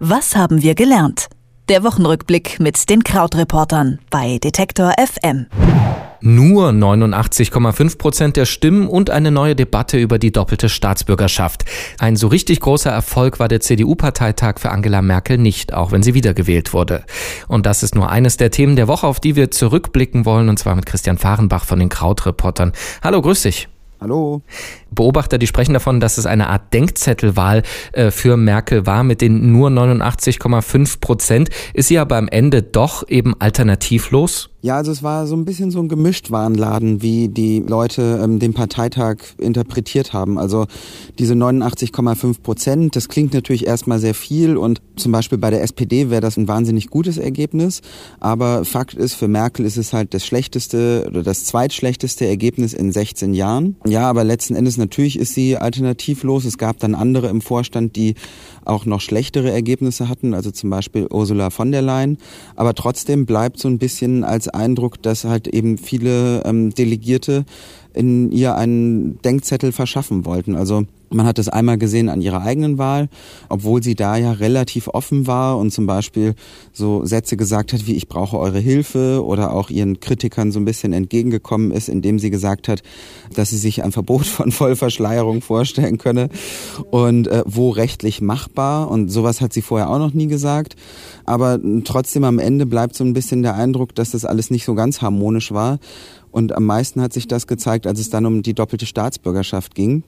Was 0.00 0.36
haben 0.36 0.62
wir 0.62 0.76
gelernt? 0.76 1.26
Der 1.68 1.82
Wochenrückblick 1.82 2.60
mit 2.60 2.88
den 2.88 3.02
Krautreportern 3.02 3.98
bei 4.10 4.38
Detektor 4.38 4.92
FM. 4.96 5.46
Nur 6.20 6.68
89,5 6.68 7.98
Prozent 7.98 8.36
der 8.36 8.44
Stimmen 8.44 8.86
und 8.86 9.10
eine 9.10 9.32
neue 9.32 9.56
Debatte 9.56 9.98
über 9.98 10.20
die 10.20 10.30
doppelte 10.30 10.68
Staatsbürgerschaft. 10.68 11.64
Ein 11.98 12.14
so 12.14 12.28
richtig 12.28 12.60
großer 12.60 12.90
Erfolg 12.90 13.40
war 13.40 13.48
der 13.48 13.60
CDU-Parteitag 13.60 14.60
für 14.60 14.70
Angela 14.70 15.02
Merkel 15.02 15.36
nicht, 15.36 15.74
auch 15.74 15.90
wenn 15.90 16.04
sie 16.04 16.14
wiedergewählt 16.14 16.72
wurde. 16.72 17.02
Und 17.48 17.66
das 17.66 17.82
ist 17.82 17.96
nur 17.96 18.08
eines 18.08 18.36
der 18.36 18.52
Themen 18.52 18.76
der 18.76 18.86
Woche, 18.86 19.06
auf 19.06 19.18
die 19.18 19.34
wir 19.34 19.50
zurückblicken 19.50 20.26
wollen, 20.26 20.48
und 20.48 20.60
zwar 20.60 20.76
mit 20.76 20.86
Christian 20.86 21.18
Fahrenbach 21.18 21.64
von 21.64 21.80
den 21.80 21.88
Krautreportern. 21.88 22.72
Hallo, 23.02 23.20
grüß 23.20 23.42
dich. 23.42 23.68
Hallo. 24.00 24.42
Beobachter, 24.92 25.38
die 25.38 25.48
sprechen 25.48 25.72
davon, 25.72 25.98
dass 25.98 26.18
es 26.18 26.26
eine 26.26 26.48
Art 26.48 26.72
Denkzettelwahl 26.72 27.62
äh, 27.92 28.12
für 28.12 28.36
Merkel 28.36 28.86
war 28.86 29.02
mit 29.02 29.20
den 29.20 29.50
nur 29.50 29.70
89,5 29.70 31.00
Prozent. 31.00 31.50
Ist 31.74 31.88
sie 31.88 31.98
aber 31.98 32.16
am 32.16 32.28
Ende 32.28 32.62
doch 32.62 33.08
eben 33.08 33.34
alternativlos? 33.40 34.50
Ja, 34.60 34.76
also 34.76 34.90
es 34.90 35.04
war 35.04 35.28
so 35.28 35.36
ein 35.36 35.44
bisschen 35.44 35.70
so 35.70 35.78
ein 35.78 35.88
Gemischtwarenladen, 35.88 37.00
wie 37.00 37.28
die 37.28 37.60
Leute 37.60 38.20
ähm, 38.24 38.40
den 38.40 38.54
Parteitag 38.54 39.18
interpretiert 39.38 40.12
haben. 40.12 40.36
Also 40.36 40.66
diese 41.20 41.34
89,5 41.34 42.42
Prozent, 42.42 42.96
das 42.96 43.08
klingt 43.08 43.34
natürlich 43.34 43.68
erstmal 43.68 44.00
sehr 44.00 44.14
viel 44.14 44.56
und 44.56 44.82
zum 44.96 45.12
Beispiel 45.12 45.38
bei 45.38 45.50
der 45.50 45.62
SPD 45.62 46.10
wäre 46.10 46.20
das 46.20 46.36
ein 46.36 46.48
wahnsinnig 46.48 46.88
gutes 46.90 47.18
Ergebnis. 47.18 47.82
Aber 48.18 48.64
Fakt 48.64 48.94
ist, 48.94 49.14
für 49.14 49.28
Merkel 49.28 49.64
ist 49.64 49.76
es 49.76 49.92
halt 49.92 50.12
das 50.12 50.26
schlechteste 50.26 51.06
oder 51.08 51.22
das 51.22 51.44
zweitschlechteste 51.44 52.26
Ergebnis 52.26 52.74
in 52.74 52.90
16 52.90 53.34
Jahren. 53.34 53.76
Ja, 53.86 54.10
aber 54.10 54.24
letzten 54.24 54.56
Endes 54.56 54.76
natürlich 54.76 55.20
ist 55.20 55.34
sie 55.34 55.56
alternativlos. 55.56 56.44
Es 56.44 56.58
gab 56.58 56.80
dann 56.80 56.96
andere 56.96 57.28
im 57.28 57.42
Vorstand, 57.42 57.94
die 57.94 58.16
auch 58.64 58.86
noch 58.86 59.00
schlechtere 59.00 59.52
Ergebnisse 59.52 60.08
hatten, 60.08 60.34
also 60.34 60.50
zum 60.50 60.68
Beispiel 60.68 61.06
Ursula 61.08 61.50
von 61.50 61.70
der 61.70 61.82
Leyen. 61.82 62.18
Aber 62.56 62.74
trotzdem 62.74 63.24
bleibt 63.24 63.60
so 63.60 63.68
ein 63.68 63.78
bisschen 63.78 64.24
als 64.24 64.47
Eindruck, 64.50 65.02
dass 65.02 65.24
halt 65.24 65.48
eben 65.48 65.78
viele 65.78 66.42
ähm, 66.44 66.74
Delegierte 66.74 67.44
in 67.94 68.30
ihr 68.30 68.54
einen 68.54 69.20
Denkzettel 69.22 69.72
verschaffen 69.72 70.24
wollten. 70.24 70.54
Also 70.54 70.84
man 71.10 71.26
hat 71.26 71.38
es 71.38 71.48
einmal 71.48 71.78
gesehen 71.78 72.08
an 72.08 72.20
ihrer 72.20 72.42
eigenen 72.42 72.78
Wahl, 72.78 73.08
obwohl 73.48 73.82
sie 73.82 73.94
da 73.94 74.16
ja 74.16 74.32
relativ 74.32 74.88
offen 74.88 75.26
war 75.26 75.58
und 75.58 75.72
zum 75.72 75.86
Beispiel 75.86 76.34
so 76.72 77.04
Sätze 77.04 77.36
gesagt 77.36 77.72
hat 77.72 77.86
wie 77.86 77.94
ich 77.94 78.08
brauche 78.08 78.38
eure 78.38 78.58
Hilfe 78.58 79.24
oder 79.24 79.52
auch 79.52 79.70
ihren 79.70 80.00
Kritikern 80.00 80.52
so 80.52 80.60
ein 80.60 80.64
bisschen 80.64 80.92
entgegengekommen 80.92 81.70
ist, 81.70 81.88
indem 81.88 82.18
sie 82.18 82.30
gesagt 82.30 82.68
hat, 82.68 82.82
dass 83.34 83.50
sie 83.50 83.58
sich 83.58 83.82
ein 83.82 83.92
Verbot 83.92 84.26
von 84.26 84.52
Vollverschleierung 84.52 85.40
vorstellen 85.40 85.98
könne 85.98 86.28
und 86.90 87.28
äh, 87.28 87.42
wo 87.46 87.70
rechtlich 87.70 88.20
machbar 88.20 88.90
und 88.90 89.08
sowas 89.08 89.40
hat 89.40 89.52
sie 89.52 89.62
vorher 89.62 89.90
auch 89.90 89.98
noch 89.98 90.12
nie 90.12 90.26
gesagt. 90.26 90.76
Aber 91.24 91.58
trotzdem 91.84 92.24
am 92.24 92.38
Ende 92.38 92.66
bleibt 92.66 92.94
so 92.94 93.04
ein 93.04 93.12
bisschen 93.12 93.42
der 93.42 93.54
Eindruck, 93.54 93.94
dass 93.94 94.10
das 94.10 94.24
alles 94.24 94.50
nicht 94.50 94.64
so 94.64 94.74
ganz 94.74 95.02
harmonisch 95.02 95.52
war. 95.52 95.78
Und 96.30 96.52
am 96.52 96.64
meisten 96.64 97.00
hat 97.00 97.12
sich 97.12 97.26
das 97.26 97.46
gezeigt, 97.46 97.86
als 97.86 97.98
es 97.98 98.10
dann 98.10 98.26
um 98.26 98.42
die 98.42 98.54
doppelte 98.54 98.86
Staatsbürgerschaft 98.86 99.74
ging. 99.74 100.04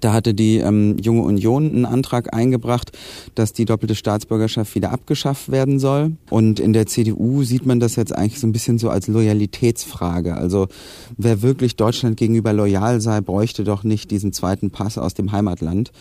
Da 0.00 0.12
hatte 0.12 0.34
die 0.34 0.56
ähm, 0.56 0.96
Junge 0.98 1.22
Union 1.22 1.70
einen 1.70 1.84
Antrag 1.84 2.34
eingebracht, 2.34 2.92
dass 3.34 3.52
die 3.52 3.64
doppelte 3.64 3.94
Staatsbürgerschaft 3.94 4.74
wieder 4.74 4.92
abgeschafft 4.92 5.50
werden 5.50 5.78
soll. 5.78 6.12
Und 6.30 6.60
in 6.60 6.72
der 6.72 6.86
CDU 6.86 7.42
sieht 7.42 7.66
man 7.66 7.80
das 7.80 7.96
jetzt 7.96 8.14
eigentlich 8.14 8.40
so 8.40 8.46
ein 8.46 8.52
bisschen 8.52 8.78
so 8.78 8.90
als 8.90 9.08
Loyalitätsfrage. 9.08 10.36
Also 10.36 10.68
wer 11.16 11.42
wirklich 11.42 11.76
Deutschland 11.76 12.16
gegenüber 12.16 12.52
loyal 12.52 13.00
sei, 13.00 13.20
bräuchte 13.20 13.64
doch 13.64 13.84
nicht 13.84 14.10
diesen 14.10 14.32
zweiten 14.32 14.70
Pass 14.70 14.98
aus 14.98 15.14
dem 15.14 15.32
Heimatland. 15.32 15.92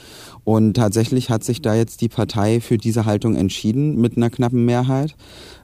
Und 0.44 0.74
tatsächlich 0.74 1.30
hat 1.30 1.44
sich 1.44 1.62
da 1.62 1.76
jetzt 1.76 2.02
die 2.02 2.10
Partei 2.10 2.60
für 2.60 2.78
diese 2.78 3.06
Haltung 3.06 3.36
entschieden 3.36 4.00
mit 4.00 4.18
einer 4.18 4.30
knappen 4.30 4.66
Mehrheit. 4.66 5.16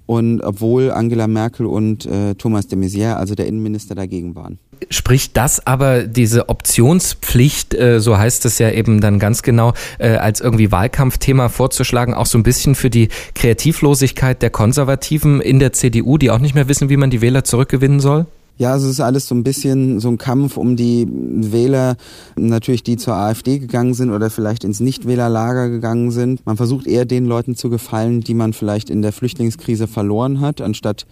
Und 0.09 0.41
obwohl 0.41 0.89
Angela 0.89 1.27
Merkel 1.27 1.67
und 1.67 2.07
äh, 2.07 2.33
Thomas 2.33 2.65
de 2.65 2.79
Maizière, 2.79 3.17
also 3.17 3.35
der 3.35 3.45
Innenminister, 3.45 3.93
dagegen 3.93 4.33
waren. 4.33 4.57
Spricht 4.89 5.37
das 5.37 5.67
aber 5.67 6.01
diese 6.07 6.49
Optionspflicht, 6.49 7.75
äh, 7.75 7.99
so 7.99 8.17
heißt 8.17 8.43
es 8.45 8.57
ja 8.57 8.71
eben 8.71 9.01
dann 9.01 9.19
ganz 9.19 9.43
genau, 9.43 9.73
äh, 9.99 10.15
als 10.15 10.41
irgendwie 10.41 10.71
Wahlkampfthema 10.71 11.49
vorzuschlagen, 11.49 12.15
auch 12.15 12.25
so 12.25 12.39
ein 12.39 12.43
bisschen 12.43 12.73
für 12.73 12.89
die 12.89 13.09
Kreativlosigkeit 13.35 14.41
der 14.41 14.49
Konservativen 14.49 15.41
in 15.41 15.59
der 15.59 15.73
CDU, 15.73 16.17
die 16.17 16.31
auch 16.31 16.39
nicht 16.39 16.55
mehr 16.55 16.67
wissen, 16.67 16.89
wie 16.89 16.97
man 16.97 17.11
die 17.11 17.21
Wähler 17.21 17.43
zurückgewinnen 17.43 17.99
soll? 17.99 18.25
Ja, 18.59 18.73
also 18.73 18.87
es 18.87 18.93
ist 18.93 18.99
alles 18.99 19.25
so 19.25 19.35
ein 19.35 19.45
bisschen 19.45 20.01
so 20.01 20.09
ein 20.09 20.17
Kampf 20.17 20.57
um 20.57 20.75
die 20.75 21.07
Wähler, 21.09 21.95
natürlich 22.35 22.83
die 22.83 22.97
zur 22.97 23.13
AfD 23.13 23.57
gegangen 23.57 23.93
sind 23.93 24.11
oder 24.11 24.29
vielleicht 24.29 24.65
ins 24.65 24.81
Nichtwählerlager 24.81 25.69
gegangen 25.69 26.11
sind. 26.11 26.45
Man 26.45 26.57
versucht 26.57 26.85
eher 26.85 27.05
den 27.05 27.25
Leuten 27.25 27.55
zu 27.55 27.69
gefallen, 27.69 28.19
die 28.19 28.33
man 28.33 28.51
vielleicht 28.51 28.89
in 28.89 29.01
der 29.01 29.13
Flüchtlingskrise 29.13 29.87
verloren 29.87 30.41
hat, 30.41 30.59
anstatt 30.59 31.07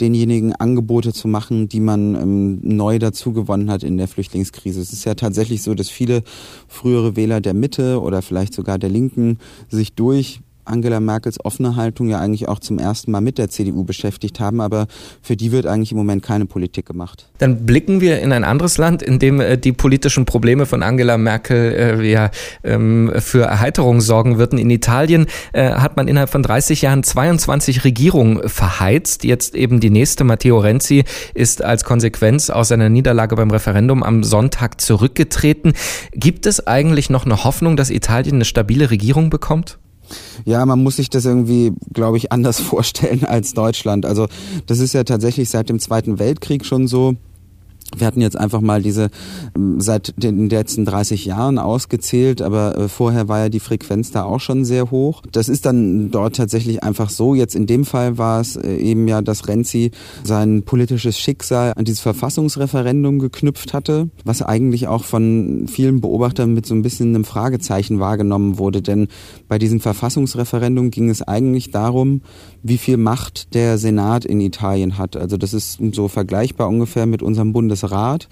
denjenigen 0.00 0.54
Angebote 0.54 1.12
zu 1.12 1.26
machen, 1.26 1.68
die 1.68 1.80
man 1.80 2.14
ähm, 2.14 2.60
neu 2.62 3.00
dazugewonnen 3.00 3.72
hat 3.72 3.82
in 3.82 3.96
der 3.96 4.06
Flüchtlingskrise. 4.06 4.80
Es 4.80 4.92
ist 4.92 5.04
ja 5.04 5.14
tatsächlich 5.14 5.64
so, 5.64 5.74
dass 5.74 5.88
viele 5.88 6.22
frühere 6.68 7.16
Wähler 7.16 7.40
der 7.40 7.54
Mitte 7.54 8.00
oder 8.00 8.22
vielleicht 8.22 8.54
sogar 8.54 8.78
der 8.78 8.90
Linken 8.90 9.38
sich 9.68 9.94
durch 9.94 10.42
Angela 10.64 11.00
Merkels 11.00 11.44
offene 11.44 11.76
Haltung 11.76 12.08
ja 12.08 12.18
eigentlich 12.18 12.48
auch 12.48 12.58
zum 12.58 12.78
ersten 12.78 13.10
Mal 13.10 13.20
mit 13.20 13.38
der 13.38 13.48
CDU 13.48 13.84
beschäftigt 13.84 14.40
haben, 14.40 14.60
aber 14.60 14.86
für 15.22 15.36
die 15.36 15.52
wird 15.52 15.66
eigentlich 15.66 15.92
im 15.92 15.98
Moment 15.98 16.22
keine 16.22 16.46
Politik 16.46 16.86
gemacht. 16.86 17.28
Dann 17.38 17.66
blicken 17.66 18.00
wir 18.00 18.20
in 18.20 18.32
ein 18.32 18.44
anderes 18.44 18.78
Land, 18.78 19.02
in 19.02 19.18
dem 19.18 19.40
äh, 19.40 19.58
die 19.58 19.72
politischen 19.72 20.24
Probleme 20.24 20.66
von 20.66 20.82
Angela 20.82 21.18
Merkel 21.18 22.00
äh, 22.00 22.10
ja 22.10 22.30
ähm, 22.62 23.12
für 23.18 23.42
Erheiterung 23.42 24.00
sorgen 24.00 24.38
würden. 24.38 24.58
In 24.58 24.70
Italien 24.70 25.26
äh, 25.52 25.70
hat 25.70 25.96
man 25.96 26.08
innerhalb 26.08 26.30
von 26.30 26.42
30 26.42 26.82
Jahren 26.82 27.02
22 27.02 27.84
Regierungen 27.84 28.48
verheizt. 28.48 29.24
Jetzt 29.24 29.54
eben 29.54 29.80
die 29.80 29.90
nächste, 29.90 30.24
Matteo 30.24 30.58
Renzi, 30.58 31.04
ist 31.34 31.62
als 31.62 31.84
Konsequenz 31.84 32.50
aus 32.50 32.68
seiner 32.68 32.88
Niederlage 32.88 33.36
beim 33.36 33.50
Referendum 33.50 34.02
am 34.02 34.24
Sonntag 34.24 34.80
zurückgetreten. 34.80 35.72
Gibt 36.12 36.46
es 36.46 36.66
eigentlich 36.66 37.10
noch 37.10 37.24
eine 37.24 37.44
Hoffnung, 37.44 37.76
dass 37.76 37.90
Italien 37.90 38.36
eine 38.36 38.44
stabile 38.44 38.90
Regierung 38.90 39.30
bekommt? 39.30 39.78
Ja, 40.44 40.64
man 40.66 40.82
muss 40.82 40.96
sich 40.96 41.10
das 41.10 41.24
irgendwie, 41.24 41.72
glaube 41.92 42.16
ich, 42.16 42.32
anders 42.32 42.60
vorstellen 42.60 43.24
als 43.24 43.54
Deutschland. 43.54 44.06
Also 44.06 44.28
das 44.66 44.78
ist 44.78 44.94
ja 44.94 45.04
tatsächlich 45.04 45.48
seit 45.48 45.68
dem 45.68 45.78
Zweiten 45.78 46.18
Weltkrieg 46.18 46.64
schon 46.64 46.86
so. 46.86 47.14
Wir 47.98 48.06
hatten 48.06 48.20
jetzt 48.20 48.36
einfach 48.36 48.60
mal 48.60 48.82
diese 48.82 49.10
ähm, 49.56 49.80
seit 49.80 50.14
den 50.16 50.48
letzten 50.48 50.84
30 50.84 51.24
Jahren 51.24 51.58
ausgezählt, 51.58 52.42
aber 52.42 52.76
äh, 52.76 52.88
vorher 52.88 53.28
war 53.28 53.40
ja 53.40 53.48
die 53.48 53.60
Frequenz 53.60 54.10
da 54.10 54.24
auch 54.24 54.40
schon 54.40 54.64
sehr 54.64 54.90
hoch. 54.90 55.22
Das 55.32 55.48
ist 55.48 55.66
dann 55.66 56.10
dort 56.10 56.36
tatsächlich 56.36 56.82
einfach 56.82 57.10
so. 57.10 57.34
Jetzt 57.34 57.54
in 57.54 57.66
dem 57.66 57.84
Fall 57.84 58.18
war 58.18 58.40
es 58.40 58.56
äh, 58.56 58.76
eben 58.76 59.06
ja, 59.08 59.22
dass 59.22 59.48
Renzi 59.48 59.90
sein 60.24 60.62
politisches 60.64 61.18
Schicksal 61.18 61.72
an 61.76 61.84
dieses 61.84 62.00
Verfassungsreferendum 62.00 63.18
geknüpft 63.18 63.74
hatte, 63.74 64.10
was 64.24 64.42
eigentlich 64.42 64.88
auch 64.88 65.04
von 65.04 65.66
vielen 65.68 66.00
Beobachtern 66.00 66.52
mit 66.54 66.66
so 66.66 66.74
ein 66.74 66.82
bisschen 66.82 67.14
einem 67.14 67.24
Fragezeichen 67.24 68.00
wahrgenommen 68.00 68.58
wurde. 68.58 68.82
Denn 68.82 69.08
bei 69.48 69.58
diesem 69.58 69.80
Verfassungsreferendum 69.80 70.90
ging 70.90 71.10
es 71.10 71.22
eigentlich 71.22 71.70
darum, 71.70 72.22
wie 72.62 72.78
viel 72.78 72.96
Macht 72.96 73.54
der 73.54 73.78
Senat 73.78 74.24
in 74.24 74.40
Italien 74.40 74.98
hat. 74.98 75.16
Also 75.16 75.36
das 75.36 75.54
ist 75.54 75.78
so 75.92 76.08
vergleichbar 76.08 76.68
ungefähr 76.68 77.06
mit 77.06 77.22
unserem 77.22 77.52
Bundesrat. 77.52 77.83
Rat. 77.90 78.28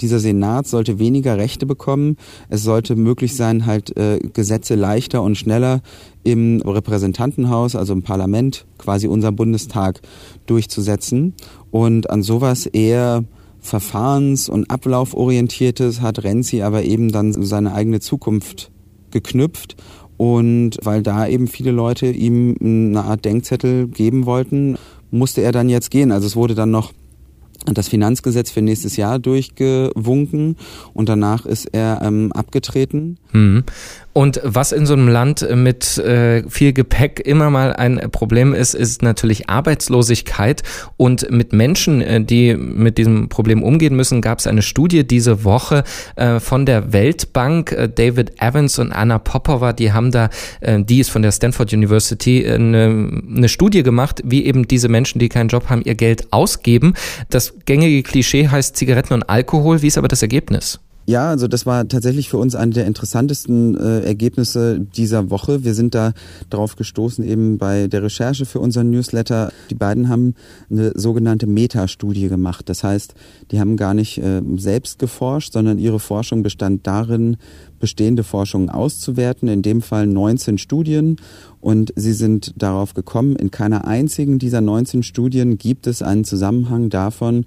Dieser 0.00 0.20
Senat 0.20 0.66
sollte 0.66 0.98
weniger 0.98 1.38
Rechte 1.38 1.66
bekommen. 1.66 2.16
Es 2.48 2.62
sollte 2.62 2.94
möglich 2.94 3.34
sein, 3.34 3.66
halt 3.66 3.96
äh, 3.96 4.18
Gesetze 4.32 4.74
leichter 4.76 5.22
und 5.22 5.36
schneller 5.36 5.80
im 6.22 6.60
Repräsentantenhaus, 6.60 7.74
also 7.74 7.94
im 7.94 8.02
Parlament, 8.02 8.66
quasi 8.78 9.08
unser 9.08 9.32
Bundestag, 9.32 10.00
durchzusetzen. 10.46 11.34
Und 11.70 12.10
an 12.10 12.22
sowas 12.22 12.66
eher 12.66 13.24
verfahrens- 13.60 14.48
und 14.48 14.70
ablauforientiertes 14.70 16.00
hat 16.00 16.22
Renzi 16.22 16.62
aber 16.62 16.84
eben 16.84 17.10
dann 17.10 17.32
seine 17.32 17.74
eigene 17.74 18.00
Zukunft 18.00 18.70
geknüpft 19.10 19.76
und 20.18 20.78
weil 20.82 21.02
da 21.02 21.26
eben 21.26 21.46
viele 21.46 21.70
Leute 21.70 22.08
ihm 22.08 22.56
eine 22.60 23.04
Art 23.04 23.24
Denkzettel 23.24 23.86
geben 23.86 24.26
wollten, 24.26 24.76
musste 25.10 25.42
er 25.42 25.52
dann 25.52 25.68
jetzt 25.68 25.90
gehen. 25.90 26.12
Also 26.12 26.26
es 26.26 26.36
wurde 26.36 26.54
dann 26.54 26.70
noch 26.70 26.92
das 27.66 27.88
Finanzgesetz 27.88 28.50
für 28.50 28.62
nächstes 28.62 28.96
Jahr 28.96 29.18
durchgewunken 29.18 30.56
und 30.94 31.08
danach 31.08 31.46
ist 31.46 31.66
er 31.72 32.00
ähm, 32.02 32.32
abgetreten. 32.32 33.18
Mhm. 33.32 33.64
Und 34.18 34.40
was 34.42 34.72
in 34.72 34.84
so 34.84 34.94
einem 34.94 35.06
Land 35.06 35.46
mit 35.54 35.96
äh, 35.98 36.42
viel 36.48 36.72
Gepäck 36.72 37.20
immer 37.24 37.50
mal 37.50 37.72
ein 37.72 38.00
Problem 38.10 38.52
ist, 38.52 38.74
ist 38.74 39.00
natürlich 39.00 39.48
Arbeitslosigkeit. 39.48 40.64
Und 40.96 41.30
mit 41.30 41.52
Menschen, 41.52 42.00
äh, 42.00 42.20
die 42.20 42.56
mit 42.56 42.98
diesem 42.98 43.28
Problem 43.28 43.62
umgehen 43.62 43.94
müssen, 43.94 44.20
gab 44.20 44.40
es 44.40 44.48
eine 44.48 44.62
Studie 44.62 45.06
diese 45.06 45.44
Woche 45.44 45.84
äh, 46.16 46.40
von 46.40 46.66
der 46.66 46.92
Weltbank. 46.92 47.70
Äh, 47.70 47.88
David 47.88 48.42
Evans 48.42 48.80
und 48.80 48.90
Anna 48.90 49.20
Popova, 49.20 49.72
die 49.72 49.92
haben 49.92 50.10
da, 50.10 50.30
äh, 50.62 50.82
die 50.82 50.98
ist 50.98 51.10
von 51.10 51.22
der 51.22 51.30
Stanford 51.30 51.72
University, 51.72 52.44
eine, 52.44 53.22
eine 53.36 53.48
Studie 53.48 53.84
gemacht, 53.84 54.20
wie 54.24 54.46
eben 54.46 54.66
diese 54.66 54.88
Menschen, 54.88 55.20
die 55.20 55.28
keinen 55.28 55.48
Job 55.48 55.68
haben, 55.68 55.82
ihr 55.84 55.94
Geld 55.94 56.32
ausgeben. 56.32 56.94
Das 57.30 57.47
gängige 57.64 58.02
Klischee 58.02 58.48
heißt 58.48 58.76
Zigaretten 58.76 59.14
und 59.14 59.28
Alkohol. 59.28 59.82
Wie 59.82 59.86
ist 59.86 59.98
aber 59.98 60.08
das 60.08 60.22
Ergebnis? 60.22 60.80
Ja, 61.08 61.30
also 61.30 61.48
das 61.48 61.64
war 61.64 61.88
tatsächlich 61.88 62.28
für 62.28 62.36
uns 62.36 62.54
eine 62.54 62.72
der 62.72 62.84
interessantesten 62.84 63.74
äh, 63.78 64.00
Ergebnisse 64.00 64.78
dieser 64.78 65.30
Woche. 65.30 65.64
Wir 65.64 65.72
sind 65.72 65.94
da 65.94 66.12
drauf 66.50 66.76
gestoßen 66.76 67.24
eben 67.24 67.56
bei 67.56 67.86
der 67.86 68.02
Recherche 68.02 68.44
für 68.44 68.60
unseren 68.60 68.90
Newsletter. 68.90 69.50
Die 69.70 69.74
beiden 69.74 70.10
haben 70.10 70.34
eine 70.70 70.92
sogenannte 70.94 71.46
Metastudie 71.46 72.28
gemacht. 72.28 72.68
Das 72.68 72.84
heißt, 72.84 73.14
die 73.50 73.58
haben 73.58 73.78
gar 73.78 73.94
nicht 73.94 74.18
äh, 74.18 74.42
selbst 74.56 74.98
geforscht, 74.98 75.54
sondern 75.54 75.78
ihre 75.78 75.98
Forschung 75.98 76.42
bestand 76.42 76.86
darin, 76.86 77.38
bestehende 77.80 78.22
Forschungen 78.22 78.68
auszuwerten, 78.68 79.48
in 79.48 79.62
dem 79.62 79.80
Fall 79.80 80.06
19 80.06 80.58
Studien. 80.58 81.16
Und 81.62 81.90
sie 81.96 82.12
sind 82.12 82.52
darauf 82.58 82.92
gekommen, 82.92 83.34
in 83.34 83.50
keiner 83.50 83.86
einzigen 83.86 84.38
dieser 84.38 84.60
19 84.60 85.02
Studien 85.02 85.56
gibt 85.56 85.86
es 85.86 86.02
einen 86.02 86.24
Zusammenhang 86.24 86.90
davon, 86.90 87.46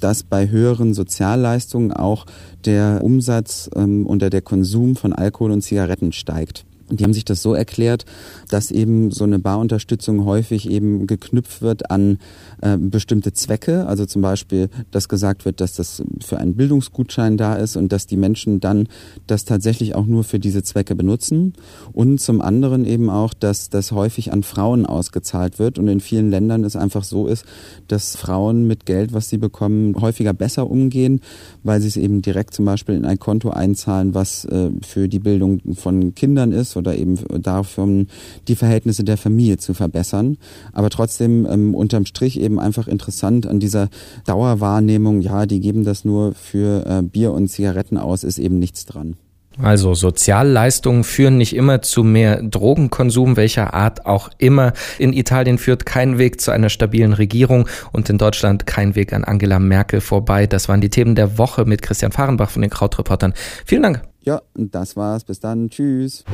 dass 0.00 0.22
bei 0.22 0.48
höheren 0.48 0.94
Sozialleistungen 0.94 1.92
auch 1.92 2.26
der 2.64 3.00
Umsatz 3.02 3.70
ähm, 3.74 4.06
und 4.06 4.22
der 4.22 4.42
Konsum 4.42 4.96
von 4.96 5.12
Alkohol 5.12 5.52
und 5.52 5.62
Zigaretten 5.62 6.12
steigt. 6.12 6.64
Die 6.90 7.04
haben 7.04 7.12
sich 7.12 7.24
das 7.24 7.42
so 7.42 7.54
erklärt, 7.54 8.04
dass 8.48 8.70
eben 8.70 9.10
so 9.10 9.24
eine 9.24 9.38
Barunterstützung 9.38 10.24
häufig 10.24 10.68
eben 10.70 11.06
geknüpft 11.06 11.62
wird 11.62 11.90
an 11.90 12.18
äh, 12.62 12.76
bestimmte 12.76 13.32
Zwecke. 13.32 13.86
Also 13.86 14.06
zum 14.06 14.22
Beispiel, 14.22 14.68
dass 14.90 15.08
gesagt 15.08 15.44
wird, 15.44 15.60
dass 15.60 15.74
das 15.74 16.02
für 16.20 16.38
einen 16.38 16.54
Bildungsgutschein 16.54 17.36
da 17.36 17.54
ist 17.54 17.76
und 17.76 17.92
dass 17.92 18.06
die 18.06 18.16
Menschen 18.16 18.60
dann 18.60 18.88
das 19.26 19.44
tatsächlich 19.44 19.94
auch 19.94 20.06
nur 20.06 20.24
für 20.24 20.38
diese 20.38 20.62
Zwecke 20.62 20.94
benutzen. 20.94 21.54
Und 21.92 22.20
zum 22.20 22.40
anderen 22.40 22.84
eben 22.84 23.10
auch, 23.10 23.34
dass 23.34 23.70
das 23.70 23.92
häufig 23.92 24.32
an 24.32 24.42
Frauen 24.42 24.86
ausgezahlt 24.86 25.58
wird 25.58 25.78
und 25.78 25.88
in 25.88 26.00
vielen 26.00 26.30
Ländern 26.30 26.64
es 26.64 26.76
einfach 26.76 27.04
so 27.04 27.26
ist, 27.26 27.44
dass 27.88 28.16
Frauen 28.16 28.66
mit 28.66 28.86
Geld, 28.86 29.12
was 29.12 29.28
sie 29.28 29.38
bekommen, 29.38 29.94
häufiger 30.00 30.32
besser 30.32 30.70
umgehen, 30.70 31.20
weil 31.62 31.80
sie 31.80 31.88
es 31.88 31.96
eben 31.96 32.22
direkt 32.22 32.54
zum 32.54 32.64
Beispiel 32.64 32.94
in 32.94 33.04
ein 33.04 33.18
Konto 33.18 33.50
einzahlen, 33.50 34.14
was 34.14 34.44
äh, 34.44 34.70
für 34.82 35.08
die 35.08 35.18
Bildung 35.18 35.60
von 35.74 36.14
Kindern 36.14 36.52
ist 36.52 36.76
oder 36.80 36.96
eben 36.96 37.18
davon 37.42 38.08
die 38.48 38.56
Verhältnisse 38.56 39.04
der 39.04 39.16
Familie 39.16 39.58
zu 39.58 39.74
verbessern. 39.74 40.38
Aber 40.72 40.90
trotzdem 40.90 41.46
ähm, 41.48 41.74
unterm 41.74 42.06
Strich 42.06 42.40
eben 42.40 42.58
einfach 42.58 42.88
interessant 42.88 43.46
an 43.46 43.60
dieser 43.60 43.88
Dauerwahrnehmung, 44.26 45.20
ja, 45.20 45.46
die 45.46 45.60
geben 45.60 45.84
das 45.84 46.04
nur 46.04 46.34
für 46.34 46.84
äh, 46.86 47.02
Bier 47.02 47.32
und 47.32 47.48
Zigaretten 47.48 47.98
aus, 47.98 48.24
ist 48.24 48.38
eben 48.38 48.58
nichts 48.58 48.84
dran. 48.86 49.16
Also 49.62 49.94
Sozialleistungen 49.94 51.04
führen 51.04 51.36
nicht 51.36 51.54
immer 51.54 51.82
zu 51.82 52.02
mehr 52.02 52.42
Drogenkonsum, 52.42 53.36
welcher 53.36 53.74
Art 53.74 54.06
auch 54.06 54.30
immer. 54.38 54.72
In 54.98 55.12
Italien 55.12 55.58
führt 55.58 55.84
kein 55.84 56.18
Weg 56.18 56.40
zu 56.40 56.50
einer 56.50 56.70
stabilen 56.70 57.12
Regierung 57.12 57.68
und 57.92 58.08
in 58.08 58.16
Deutschland 58.16 58.66
kein 58.66 58.94
Weg 58.94 59.12
an 59.12 59.24
Angela 59.24 59.58
Merkel 59.58 60.00
vorbei. 60.00 60.46
Das 60.46 60.68
waren 60.68 60.80
die 60.80 60.90
Themen 60.90 61.14
der 61.14 61.36
Woche 61.36 61.64
mit 61.64 61.82
Christian 61.82 62.12
Fahrenbach 62.12 62.50
von 62.50 62.62
den 62.62 62.70
Krautreportern. 62.70 63.34
Vielen 63.66 63.82
Dank. 63.82 64.09
Ja, 64.22 64.42
das 64.54 64.96
war's. 64.96 65.24
Bis 65.24 65.40
dann. 65.40 65.70
Tschüss. 65.70 66.24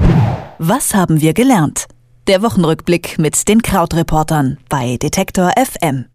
Was 0.59 0.95
haben 0.95 1.21
wir 1.21 1.35
gelernt? 1.35 1.87
Der 2.27 2.43
Wochenrückblick 2.43 3.19
mit 3.19 3.49
den 3.49 3.63
Krautreportern 3.63 4.59
bei 4.69 4.97
Detektor 4.97 5.53
FM. 5.57 6.07